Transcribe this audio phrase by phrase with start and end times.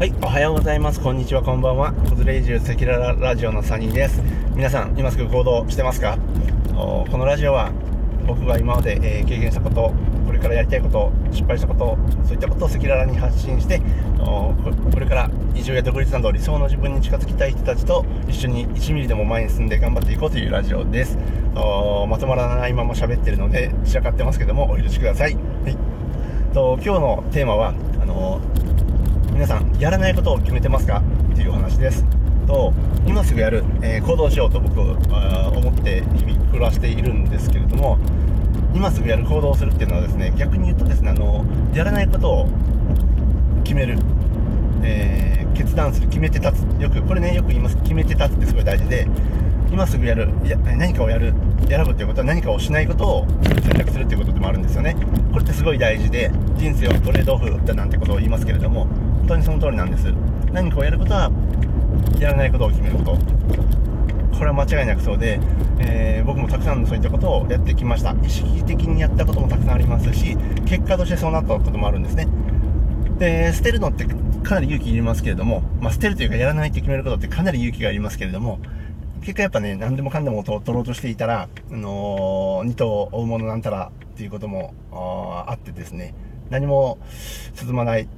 [0.00, 1.00] はい、おはようございます。
[1.02, 1.92] こんにちは、こんばんは。
[1.92, 4.22] コズレイジュ赤裸々ラジオのサニーです。
[4.54, 6.16] 皆さん、今すぐ行動してますか？
[6.72, 7.70] このラジオは、
[8.26, 9.92] 僕が今まで、えー経験したこと、
[10.24, 13.82] これからやりたいこと、失敗したこと、そういったことを赤裸々に発信して、
[14.18, 14.54] こ
[14.98, 21.18] れから移住や独立など理想の自分に近づきたい人たちと一緒に1ミリでも前に進んで頑張っていこうというラジオです。
[22.08, 25.34] まとまらないまま喋ってるので、散らかってますけども、お許しください。
[25.34, 25.76] はい。
[26.54, 28.40] と今日のテーマは、あの
[29.32, 31.02] 皆さんやらないことを決めてますか？
[31.32, 32.04] っていうお話です。
[32.46, 32.72] と
[33.06, 37.98] 今すぐやる、えー行動しようと僕は思って日々暮らしているんですけれども
[38.74, 42.48] 今すぐやる行動をするっていうのはですね逆に言うとですねあのやらないことを
[43.64, 43.98] 決める、
[44.82, 46.80] えー決断する決めて立つ。
[46.80, 47.76] よくこれねよく言います。
[47.82, 49.06] 決めて立つってすごい大事で
[49.70, 50.28] 今すぐやる。
[50.44, 51.32] いや何かをやる。
[51.68, 53.26] 選ぶっていうことは何かをしないことを
[53.62, 54.96] 選択するっていうことでもあるんですよね。
[55.32, 58.86] これってすごい大事で人生はトレードオフだなんてことを言いますけれども
[59.18, 60.12] 本当にその通りなんです。
[60.52, 61.30] 何かをやることは
[62.18, 63.18] やらないことを決めること。
[64.36, 65.38] これは間違いなくそうで、
[65.78, 68.14] えー僕もたくさんのそういったことをやってきました。
[68.22, 72.28] 意識的にやったこともたくさんありますし結果としてそうなったこともあるんですね。
[73.18, 78.60] で捨てるのってかなり勇気いりますけれども、まあ、捨てるというかやらないって決めることってかなり勇気がいりますけれども
[79.20, 86.14] 結果やっぱね何でもかんでも取ろうとしていたら、あのー二頭追うものなんたらっていうこともああってですね。
[86.50, 86.98] 何も
[87.54, 88.08] 進まない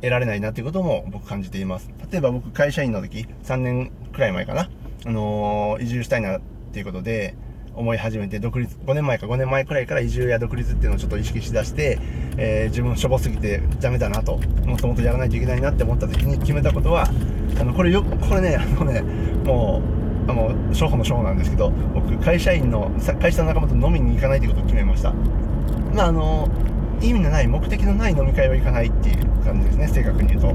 [0.00, 1.90] 得られないなということも僕感じています。
[2.10, 4.68] 例えば僕会社員の時3年くらい前かな、
[5.06, 6.40] あのー移住したいなっ
[6.72, 7.34] ていうことで
[7.74, 11.98] 思い始めて独立5年前か5年前くらいから移住や独立っていうのをちょっと意識しだして、
[12.36, 17.08] えー自分しょぼすぎてダメだなともともとやらないといけないなって思った時に決めたことは
[17.58, 19.00] あのこれよこれねあのね
[19.44, 25.12] もうあの初歩の初歩なんですけど僕会社員の会社の仲間と飲みに行かないということを決めました。
[25.94, 26.48] まああの
[27.00, 30.54] 意味のない目的のない飲み会は行かないっていう感じですね正確に言うと。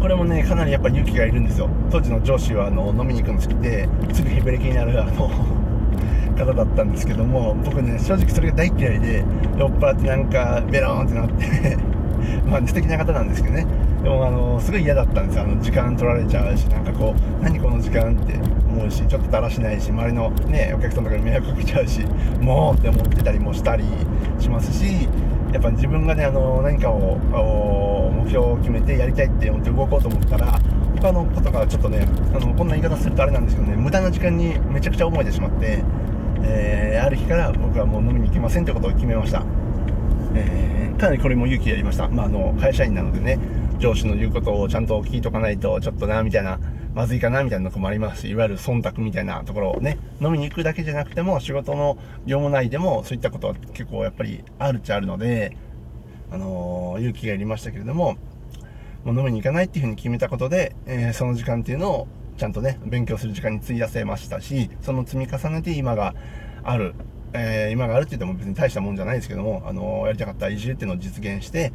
[0.00, 1.68] これもねかなりやっぱり勇気がいるんですよ。
[1.90, 5.30] 当時の上司はあの飲みに行くの好きですぐヘベレキになるあの
[6.36, 9.24] 方だったんですけども僕ね正直それが大嫌いで
[9.58, 11.76] 酔っ払ってなんかベローンってなって
[12.48, 13.66] まあ素敵な方なんですけどね。
[14.08, 15.42] でもあのすごい嫌だったんですよ。
[15.44, 22.00] あの時間取られちゃうしなんかこう何この時間って思うしちょっとだらしないし周りのねお客さんとかに迷惑かけちゃうし
[22.40, 23.84] もうって思ってたりもしたり
[24.38, 25.06] しますし
[25.52, 27.18] やっぱ自分がねあの何かを
[28.24, 30.58] 目標を決めてやりたいって思って動こうと思ったら
[30.96, 35.84] 他のことからちょっとねあのこんな言い方するとあれなんですけどね無駄な時間にめちゃくちゃ思えてしまって、
[36.44, 39.44] えーある日から僕はもう飲みに行きませんってことを決めました。
[40.34, 43.38] えーかなりこれも勇気やりました、まあ、あの会社員なのでね。
[43.78, 46.58] 上司の言うことをちゃんと聞いとかないとちょっとなみたいな
[46.94, 51.96] まずいかなみたいなとこもありますしいわゆる忖度みたいなところをね飲みに行くだけじゃなくても仕事の
[52.26, 55.56] 業務内でもそういったことは結構やっぱりあるっちゃあるので、
[56.32, 58.16] あのー勇気がいりましたけれども
[59.04, 66.14] もう飲みに行かないっていうふうに決めたことで、えーその時間っていうのをちゃんとね勉強する時間に費やせましたしその積み重ねて今が
[66.64, 66.94] ある、
[67.32, 71.72] えー今があるって言っても別に大したもんじゃないですけども、あのーやりたかった移住っていうのを実現して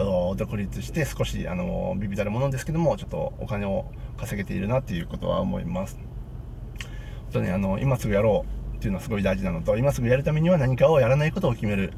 [0.00, 3.84] と独立して少し、あのビビたるものですけどもちょっとお金を
[4.16, 5.98] 稼げているなっていうことは思います。
[7.32, 11.92] 本当にあの今すぐやろうっていうのはすごい大事なのと今すぐやるためには何かをやらないことを決める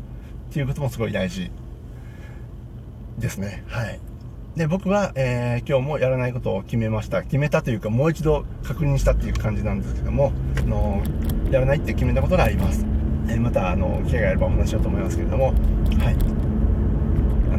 [0.50, 1.50] っていうこともすごい大事
[3.18, 3.62] ですね。
[3.68, 4.00] はい。
[4.56, 7.22] で僕は、えー今日もやらないことを決めました。
[7.22, 11.02] 決めたというかもう一度確認したっていう感じなんですけどもあの
[11.50, 12.84] やらないって決めたことがあります、
[13.28, 15.46] えーまたあの機会があればお話しようと思いますけれども。
[15.46, 15.52] は
[16.10, 16.51] い。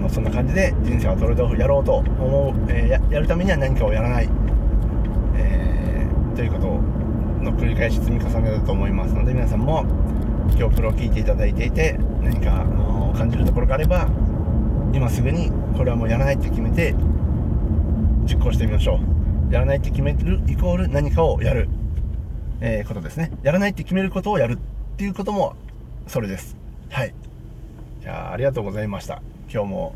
[0.03, 4.29] のそんな感じで人生はトレードオフやろうと思う、えーややるためには何かをやらない、
[5.35, 6.67] えーということ
[7.43, 9.85] の繰り返し積み重ねだと思いますので皆さんも
[10.57, 14.07] 今日プロを聞いていただいていて何か、あの感じるところがあれば
[14.93, 16.93] 今すぐにこれはもうやらないって決めて
[18.25, 18.99] 実行してみましょ
[19.49, 19.53] う。
[19.53, 21.69] やらないって決めるイコール何かをやる、
[22.61, 23.31] えーことですね。
[23.43, 24.57] やらないって決めることをやるっ
[24.97, 25.55] ていうことも
[26.07, 26.55] それです。
[26.89, 27.13] はい。
[28.01, 29.21] じゃあありがとうございました。
[29.53, 29.93] 今日も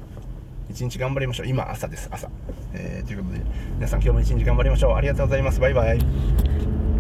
[0.70, 1.48] 一日頑張りましょう。
[1.48, 2.08] 今朝です。
[2.12, 2.30] 朝、
[2.76, 3.42] えーということで
[3.78, 4.94] 皆さん今日も一日頑張りましょう。
[4.94, 5.60] ありがとうございます。
[5.60, 6.77] バイバイ。